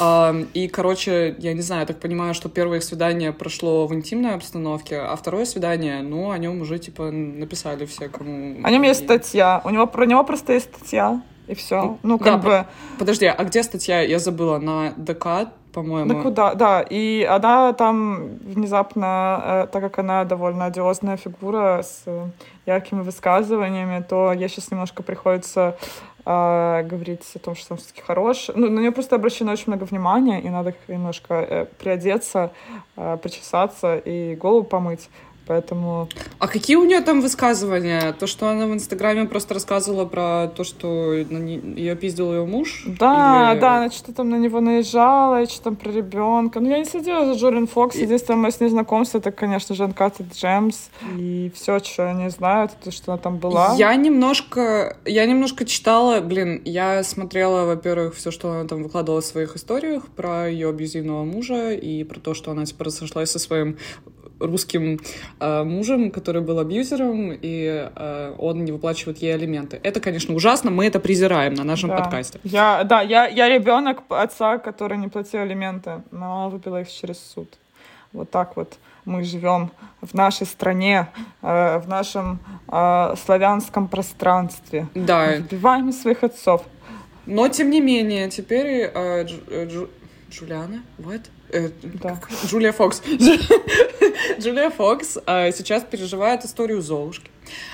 [0.00, 0.46] Э.
[0.54, 4.98] И, короче, я не знаю, я так понимаю, что первое свидание прошло в интимной обстановке,
[4.98, 8.56] а второе свидание, ну, о нем уже, типа, написали все, кому...
[8.62, 9.60] О нем есть статья.
[9.64, 11.22] У него про него просто есть статья.
[11.46, 11.96] И все.
[12.02, 12.66] Ну, как Да, бы.
[12.98, 14.02] Подожди, а где статья?
[14.02, 14.58] Я забыла.
[14.58, 15.48] На ДК,
[15.82, 16.08] по-моему.
[16.14, 16.54] Да куда?
[16.54, 16.84] Да.
[16.90, 22.26] И она там внезапно, э, так как она довольно одиозная фигура с э,
[22.66, 25.76] яркими высказываниями, то ей сейчас немножко приходится
[26.26, 28.50] э, говорить о том, что он все-таки хорош.
[28.54, 32.50] Ну, на нее просто обращено очень много внимания, и надо немножко э, приодеться,
[32.96, 35.08] э, причесаться и голову помыть.
[35.48, 36.08] Поэтому
[36.38, 38.12] А какие у нее там высказывания?
[38.12, 42.84] То, что она в Инстаграме просто рассказывала про то, что ее пиздил ее муж?
[42.86, 46.60] Да, Или- да, она что-то там на него наезжала, и что там про ребенка.
[46.60, 47.96] Ну, я не следила за Джорин Фокс.
[47.96, 50.90] И- Единственное мое с ней знакомство, это, конечно же, Uncut Джемс.
[51.16, 53.74] И все, что я не знаю, это то, что она там была.
[53.78, 59.24] Я немножко, я немножко читала, блин, я смотрела, во-первых, все, что она там выкладывала в
[59.24, 63.76] своих историях про ее абьюзивного мужа и про то, что она типа разошлась со своим
[64.40, 65.00] русским
[65.40, 69.80] э, мужем, который был абьюзером, и э, он не выплачивает ей алименты.
[69.82, 71.96] Это, конечно, ужасно, мы это презираем на нашем Да.
[71.98, 72.38] подкасте.
[72.44, 77.18] Я, да, я, я ребенок отца, который не платил алименты, но она выпила их через
[77.34, 77.48] суд.
[78.12, 79.70] Вот так вот мы живем
[80.02, 81.08] в нашей стране,
[81.42, 84.86] э, в нашем э, славянском пространстве.
[84.94, 86.62] Да, Вбиваем своих отцов.
[87.26, 89.88] но тем не менее, теперь э, Дж- э, Джу-
[90.30, 91.22] Джулиана, what?
[91.50, 91.70] Э,
[92.02, 92.10] Да.
[92.16, 92.28] как?
[92.46, 93.02] Джулия Фокс.
[94.38, 97.30] Джулия Фокс э, сейчас переживает историю Золушки,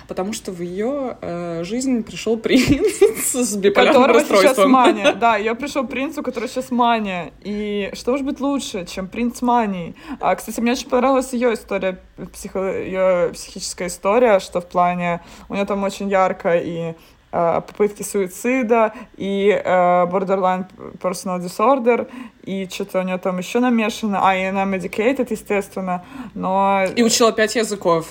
[0.07, 4.71] потому что в ее э, жизнь пришел принц с биполярным которого сейчас расстройством.
[4.71, 5.13] мания.
[5.21, 7.33] Да, я пришел принц, у которого сейчас мания.
[7.43, 9.95] И что может быть лучше, чем принц мании?
[10.21, 11.99] А, кстати, мне очень понравилась ее история,
[12.33, 12.79] психо...
[12.79, 15.21] ее психическая история, что в плане...
[15.49, 16.95] У нее там очень ярко и
[17.35, 19.65] попытки суицида, и э,
[20.07, 20.67] borderline
[21.01, 22.09] personal disorder,
[22.45, 24.21] и что-то у нее там еще намешано.
[24.23, 26.85] А, и она medicated, естественно, но...
[26.95, 28.07] И учила пять языков.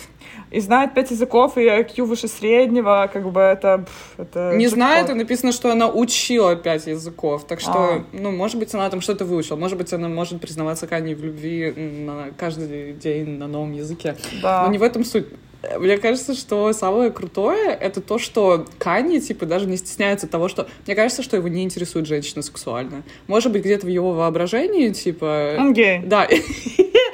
[0.52, 3.86] И знает пять языков, и IQ выше среднего, как бы это...
[4.18, 7.46] это Не знает, и написано, что она учила пять языков.
[7.48, 8.04] Так что, А.
[8.12, 9.56] ну, может быть, она там что-то выучила.
[9.56, 14.16] Может быть, она может признаваться Кане в любви на каждый день на новом языке.
[14.42, 14.66] Да.
[14.66, 15.28] Но не в этом суть.
[15.80, 20.68] Мне кажется, что самое крутое это то, что Канни, типа, даже не стесняется того, что...
[20.86, 23.04] Мне кажется, что его не интересует женщина сексуально.
[23.28, 25.56] Может быть, где-то в его воображении, типа...
[25.58, 26.00] Он гей.
[26.04, 26.28] Да.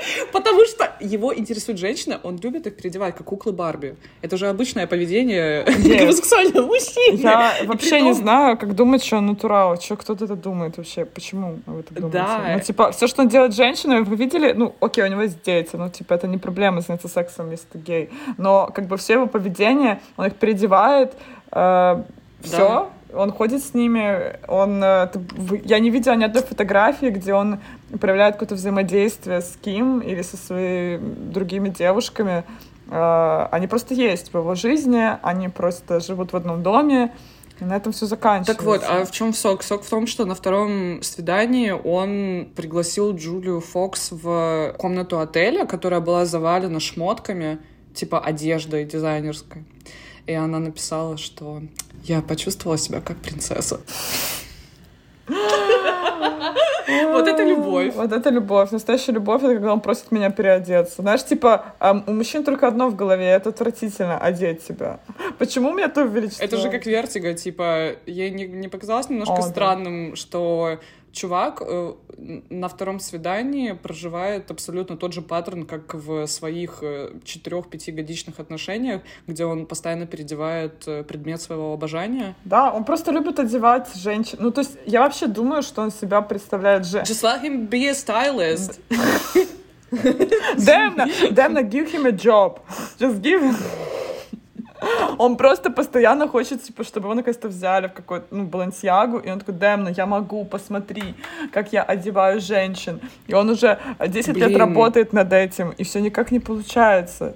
[0.32, 3.96] Потому что его интересует женщина, он любит их переодевать, как куклы Барби.
[4.22, 7.18] Это же обычное поведение гомосексуального мужчины.
[7.18, 9.80] Я вообще притом- не знаю, как думать, что он натурал.
[9.80, 11.06] Что кто-то это думает вообще?
[11.06, 12.18] Почему вы так думаете?
[12.18, 12.54] Да.
[12.54, 14.54] Ну, типа, все, что он делает с женщиной, вы видели?
[14.54, 17.80] Ну, окей, у него есть дети, ну, типа, это не проблема заняться сексом, если ты
[17.80, 18.10] гей.
[18.38, 21.14] Но, как бы, все его поведение, он их переодевает,
[21.50, 24.84] все, он ходит с ними, он...
[24.84, 25.10] э,
[25.66, 27.60] я не видела ни одной фотографии, где он
[28.00, 30.98] проявляет какое-то взаимодействие с Ким или со своими
[31.32, 32.44] другими девушками.
[32.90, 37.12] Э, Они просто есть в его жизни, они просто живут в одном доме,
[37.60, 38.54] и на этом все заканчивается.
[38.54, 39.64] Так вот, а в чем сок?
[39.64, 46.00] Сок в том, что на втором свидании он пригласил Джулию Фокс в комнату отеля, которая
[46.00, 47.60] была завалена шмотками,
[47.94, 49.66] типа одеждой дизайнерской.
[50.26, 51.62] И она написала, что
[52.04, 53.82] я почувствовала себя как принцесса.
[57.30, 57.96] Это любовь.
[57.96, 58.72] Вот это любовь.
[58.72, 61.02] Настоящая любовь, это когда он просит меня переодеться.
[61.02, 61.74] Знаешь, типа,
[62.08, 65.00] у мужчин только одно в голове, это отвратительно одеть себя.
[65.38, 66.44] Почему меня то величество?
[66.44, 69.48] Это же как вертига, типа, ей не, не показалось немножко О, да.
[69.48, 70.80] странным, что
[71.12, 71.94] чувак э,
[72.50, 76.84] на втором свидании проживает абсолютно тот же паттерн, как в своих
[77.24, 82.36] четырех-пятигодичных отношениях, где он постоянно переодевает э, предмет своего обожания.
[82.46, 84.38] Да, он просто любит одевать женщин.
[84.42, 87.00] Ну, то есть, я вообще думаю, что он себя представляет же...
[87.00, 88.80] Just let him be a stylist.
[89.92, 92.60] Демна, Демна, give him a job.
[93.00, 93.56] Just give him...
[95.18, 99.40] Он просто постоянно хочет, типа, чтобы его наконец-то взяли в какой-то, ну, Балансиагу, и он
[99.40, 101.16] такой, Демна, я могу, посмотри,
[101.52, 103.00] как я одеваю женщин.
[103.28, 104.58] И он уже 10 лет Блин.
[104.58, 107.36] работает над этим, и все никак не получается.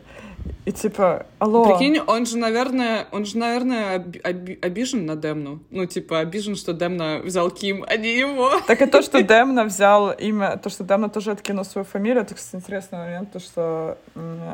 [0.65, 1.65] И типа, алло.
[1.65, 5.59] Прикинь, он же, наверное, он же, наверное, оби- оби- обижен на Демну.
[5.71, 8.49] Ну, типа, обижен, что Демна взял Ким, а не его.
[8.67, 12.35] Так и то, что Демна взял имя, то, что Демна тоже откинул свою фамилию, это,
[12.35, 13.97] кстати, интересный момент, то, что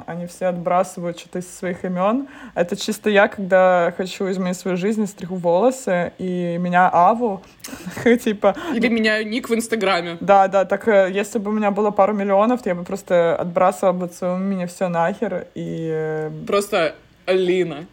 [0.08, 2.28] они все отбрасывают что-то из своих имен.
[2.56, 7.42] Это чисто я, когда хочу изменить свою жизнь, стригу волосы, и меня Аву,
[8.24, 10.18] типа, Или меняю ник в Инстаграме.
[10.22, 13.36] да, да, так э, если бы у меня было пару миллионов, то я бы просто
[13.36, 15.79] отбрасывала бы от своего имени все нахер и...
[15.88, 16.96] э, Просто
[17.28, 17.86] Лина.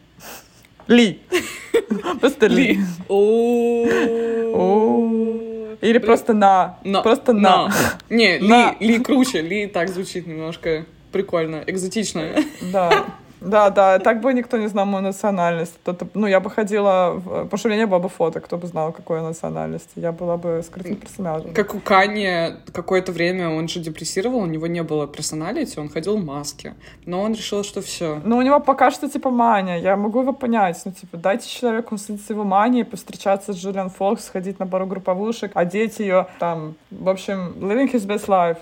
[0.89, 1.21] Ли.
[2.21, 2.79] Просто Ли.
[5.83, 6.79] Или просто на.
[7.03, 7.71] Просто на.
[8.09, 8.39] Не,
[8.81, 9.41] Ли круче.
[9.43, 12.23] Ли так звучит немножко прикольно, экзотично.
[12.73, 13.07] Да.
[13.47, 15.75] Да, да, так бы никто не знал мою национальность.
[15.83, 18.57] Кто-то- ну, я бы ходила, в- потому что у меня не было бы фото, кто
[18.59, 19.91] бы знал, какой я национальности.
[19.97, 21.55] Я была бы скрытым персонажем.
[21.55, 26.17] Как у Кани какое-то время он же депрессировал, у него не было персоналити, он ходил
[26.19, 26.75] в маске.
[27.07, 28.21] Но он решил, что все.
[28.25, 29.79] Ну, у него пока что, типа, мания.
[29.79, 30.83] Я могу его понять.
[30.85, 35.53] Ну, типа, дайте человеку насладиться его манией, повстречаться с Джулиан Фокс, сходить на пару групповушек,
[35.55, 38.57] одеть ее, там, в общем, living his best life.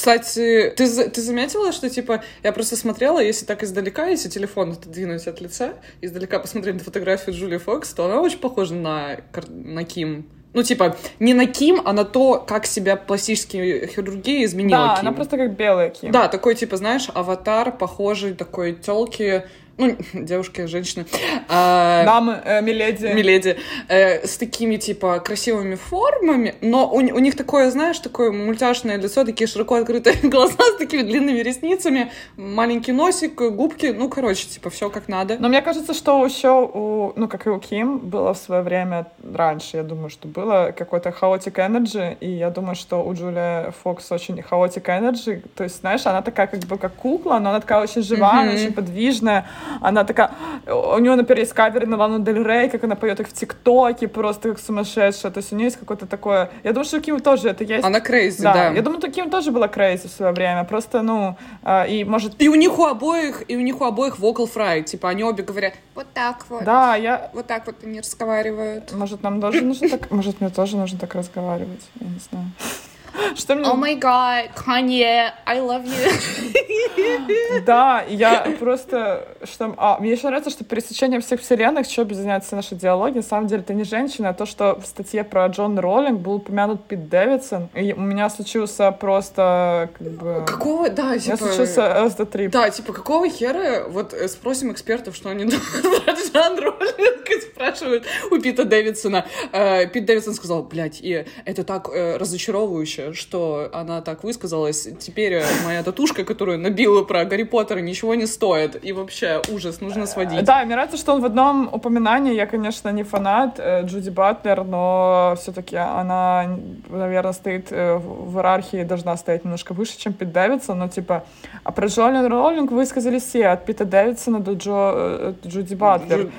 [0.00, 5.26] Кстати, ты, ты заметила, что, типа, я просто смотрела, если так издалека, если телефон отодвинуть
[5.26, 9.18] от лица, издалека посмотреть на фотографию Джулии Фокс, то она очень похожа на,
[9.50, 10.26] на Ким.
[10.54, 15.08] Ну, типа, не на Ким, а на то, как себя пластические хирургии изменила Да, Ким.
[15.08, 16.12] она просто как белая Ким.
[16.12, 19.44] Да, такой, типа, знаешь, аватар, похожий, такой телки,
[19.80, 21.06] ну, девушки, женщины,
[21.48, 23.06] а, Дамы, э, миледи.
[23.06, 23.56] миледи,
[23.88, 29.24] э, с такими, типа, красивыми формами, но у, у них такое, знаешь, такое мультяшное лицо,
[29.24, 34.90] такие широко открытые глаза с такими длинными ресницами, маленький носик, губки, ну, короче, типа, все
[34.90, 35.36] как надо.
[35.38, 39.06] Но мне кажется, что еще у, ну, как и у Ким, было в свое время
[39.34, 44.12] раньше, я думаю, что было какой-то chaotic energy, и я думаю, что у Джулия Фокс
[44.12, 47.82] очень chaotic energy, то есть, знаешь, она такая как бы как кукла, но она такая
[47.82, 48.54] очень живая, Мгм.
[48.54, 49.46] очень подвижная,
[49.80, 50.32] она такая,
[50.66, 54.08] у нее, например, есть каверы на Лану Дель Рей, как она поет их в ТикТоке,
[54.08, 57.20] просто как сумасшедшая, то есть у нее есть какое-то такое, я думаю, что у Ким
[57.20, 57.84] тоже это есть.
[57.84, 58.68] Она crazy, да, да.
[58.70, 62.40] я думаю, у Ким тоже была crazy в свое время, просто, ну, а, и может
[62.40, 65.42] И у них у обоих, и у них у обоих vocal fry, типа, они обе
[65.42, 68.92] говорят, вот так вот, Да, я, вот так вот они разговаривают.
[68.92, 70.10] Может, нам тоже нужно так...
[70.20, 71.82] Может, мне тоже нужно так разговаривать?
[72.00, 72.46] Я не знаю.
[73.36, 73.68] Что мне...
[73.68, 76.66] Oh my God, Kanye, I love you.
[77.66, 79.28] Да, я просто...
[79.44, 79.74] Что...
[79.76, 83.62] А, мне еще нравится, что пересечение всех вселенных, что объединяется наши диалоги, на самом деле
[83.62, 87.68] это не женщина, а то, что в статье про Джоан Роулинг был упомянут Пит Дэвидсон,
[87.74, 90.44] и у меня случился просто как бы...
[90.46, 91.36] Какого, да, У меня типа...
[91.38, 92.50] случился ЛСД трип.
[92.50, 97.40] Да, типа, какого хера, вот э, спросим экспертов, что они думают про Джан Роллинг, и
[97.40, 99.26] спрашивают у Пита Дэвидсона.
[99.52, 104.88] Э, Пит Дэвидсон сказал, блядь, и это так э, разочаровывающе, что она так высказалась.
[104.98, 108.84] Теперь моя татушка, которую набила про Гарри Поттера, ничего не стоит.
[108.84, 110.44] И вообще, ужас, нужно сводить.
[110.44, 114.64] Да, мне нравится, что он в одном упоминании, я, конечно, не фанат э, Джуди Батлер,
[114.64, 116.58] но все-таки она,
[116.88, 121.24] наверное, стоит э, в иерархии, должна стоять немножко выше, чем Пит Дэвидсон, но типа,
[121.64, 126.30] а про Джоан Роулинг высказали все, от Пита Дэвидсона до Джо, э, Джуди Батлер.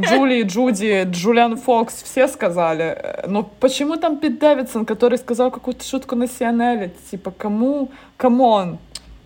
[0.00, 3.22] Джули, Джуди, Джулия Фокс, все сказали.
[3.26, 6.90] Но почему там Пит Дэвидсон, который сказал какую-то шутку на CNN?
[7.10, 7.90] Типа, кому?
[8.16, 8.78] Come on.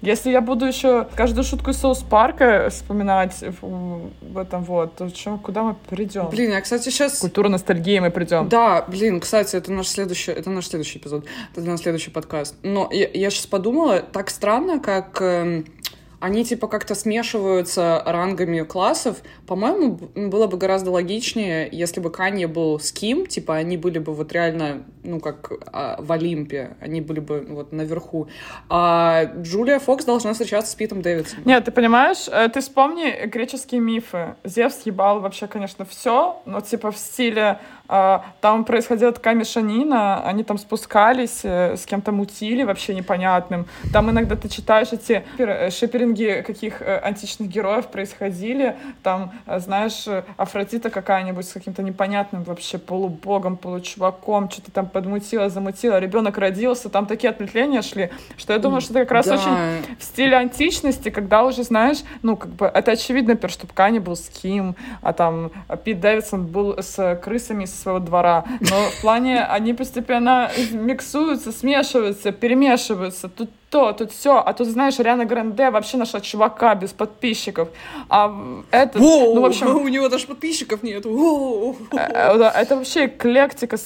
[0.06, 5.36] Если я буду еще каждую шутку из Саус Парка вспоминать в, этом вот, то чё,
[5.36, 6.28] куда мы придем?
[6.28, 7.18] Блин, я, кстати, сейчас...
[7.18, 8.48] К культуре ностальгии мы придем.
[8.48, 11.24] Да, блин, кстати, это наш следующий, это наш следующий эпизод,
[11.56, 12.54] это наш следующий подкаст.
[12.62, 15.66] Но я, я сейчас подумала, так странно, как эм,
[16.20, 19.18] они типа как-то смешиваются рангами классов.
[19.46, 24.14] По-моему, было бы гораздо логичнее, если бы Канье был с Ким, типа они были бы
[24.14, 28.28] вот реально, ну как а, в Олимпе, они были бы вот наверху.
[28.68, 31.44] А Джулия Фокс должна встречаться с Питом Дэвидсоном.
[31.46, 34.36] Нет, ты понимаешь, э, ты вспомни греческие мифы.
[34.44, 40.44] Зевс ебал вообще, конечно, все, но типа в стиле э, там происходила такая мешанина, они
[40.44, 43.66] там спускались, э, с кем-то мутили вообще непонятным.
[43.92, 51.46] Там иногда ты читаешь эти э, шиперинги каких античных героев происходили, там, знаешь, Афродита какая-нибудь
[51.46, 57.82] с каким-то непонятным вообще полубогом, получуваком, что-то там подмутила, замутила, ребенок родился, там такие ответвления
[57.82, 59.34] шли, что я думаю, что это как раз Да.
[59.34, 63.98] очень в стиле античности, когда уже, знаешь, ну, как бы, это очевидно, например, что Ткани
[63.98, 65.50] был с Ким, а там
[65.84, 68.44] Пит Дэвидсон был с крысами со своего двора.
[68.60, 73.28] Но в плане они постепенно миксуются, смешиваются, перемешиваются.
[73.28, 77.68] Тут то, тут все, а тут, знаешь, Ариана Гранде вообще нашла чувака без подписчиков.
[78.08, 78.32] А
[78.70, 81.04] это, Воу, ну, в общем, у него даже подписчиков нет.
[81.04, 83.76] Э, э, Это вообще эклектика,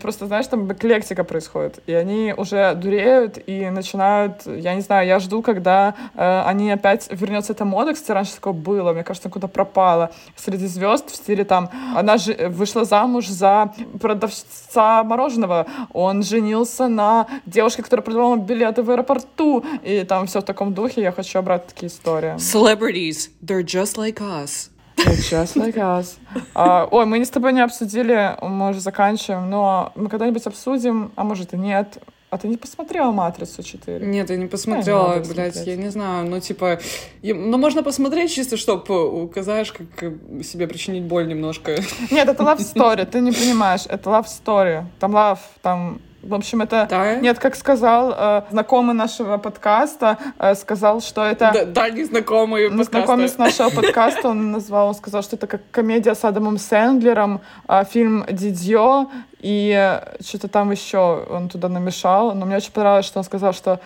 [0.00, 1.80] просто, знаешь, там эклектика происходит.
[1.86, 7.06] И они уже дуреют и начинают, я не знаю, я жду, когда э, они опять
[7.10, 10.10] вернется эта мода, кстати, раньше такое было, мне кажется, куда пропала.
[10.34, 17.28] Среди звезд в стиле там, она же вышла замуж за продавца мороженого, он женился на
[17.46, 18.90] девушке, которая продавала билеты в
[19.38, 22.34] аэропорту, и там все в таком духе, я хочу обратно такие истории.
[22.36, 24.70] Celebrities, they're just like us.
[24.96, 26.16] Just like us.
[26.54, 31.12] А, ой, мы не с тобой не обсудили, мы уже заканчиваем, но мы когда-нибудь обсудим,
[31.16, 31.98] а может и нет.
[32.30, 34.04] А ты не посмотрела «Матрицу 4»?
[34.04, 35.78] Нет, я не посмотрела, надо блядь, смотреть.
[35.78, 36.78] я не знаю, ну, типа,
[37.22, 41.76] я- ну, можно посмотреть чисто, чтобы указаешь, как э, себе причинить боль немножко.
[42.10, 44.84] Нет, это love story, ты не понимаешь, это love story.
[44.98, 46.00] Там love, там...
[46.28, 46.86] В общем, это...
[46.90, 47.16] Да?
[47.16, 51.50] Нет, как сказал э, знакомый нашего подкаста, э, сказал, что это...
[51.54, 53.62] Да- Дальний знакомый Ну, Знакомец подкаста.
[53.62, 58.26] нашего подкаста, он назвал, он сказал, что это как комедия с Адамом Сэндлером, а, фильм
[58.30, 59.08] «Дидьё»,
[59.40, 62.34] и э, что-то там еще он туда намешал.
[62.34, 63.80] Но мне очень понравилось, что он сказал, что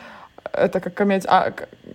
[0.53, 1.53] это как комедия, а,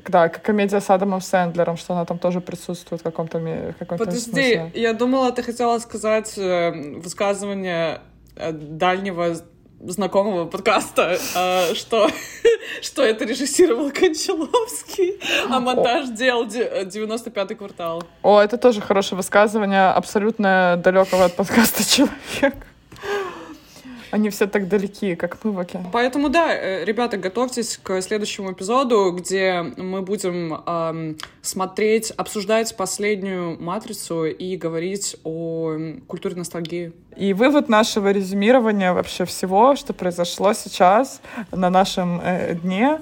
[0.08, 3.40] да, как комедия с Адамом Сэндлером, что она там тоже присутствует в каком-то,
[3.80, 4.72] каком-то Подожди, смысле.
[4.76, 8.00] я думала, ты хотела сказать э, высказывание
[8.36, 9.36] э, дальнего
[9.80, 12.10] знакомого подкаста, э, что,
[12.82, 15.20] что это режиссировал Кончаловский,
[15.50, 18.04] а монтаж делал де- 95-й квартал.
[18.24, 22.66] О, это тоже хорошее высказывание абсолютно далекого от подкаста человека.
[24.12, 25.90] Они все так далеки, как мы в океане.
[25.92, 33.62] Поэтому да, э, ребята, готовьтесь к следующему эпизоду, где мы будем эм, смотреть, обсуждать последнюю
[33.62, 35.78] матрицу и говорить о
[36.08, 36.94] культуре ностальгии.
[37.16, 43.00] И вывод нашего резюмирования вообще всего, что произошло сейчас на нашем э, дне,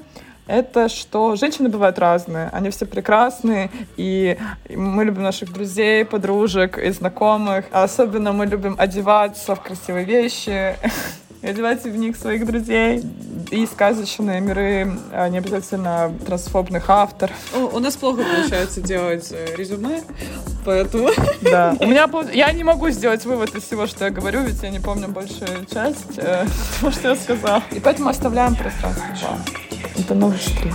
[0.47, 4.37] это что женщины бывают разные, они все прекрасные, и
[4.69, 7.65] мы любим наших друзей, подружек и знакомых.
[7.71, 10.75] А особенно мы любим одеваться в красивые вещи,
[11.41, 13.01] одевать в них своих друзей.
[13.51, 17.35] И сказочные миры, а не обязательно трансфобных авторов.
[17.55, 20.01] У, у нас плохо получается делать э, резюме,
[20.65, 21.09] поэтому...
[21.41, 21.75] Да.
[21.79, 24.79] У меня я не могу сделать вывод из всего, что я говорю, ведь я не
[24.79, 26.45] помню большую часть э,
[26.79, 27.63] того, что я сказала.
[27.71, 29.37] И поэтому оставляем пространство.
[30.07, 30.73] До новых встреч.